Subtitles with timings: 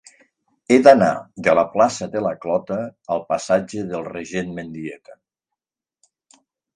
[0.69, 1.09] He d'anar
[1.47, 2.77] de la plaça de la Clota
[3.15, 5.19] al passatge del Regent Mendieta.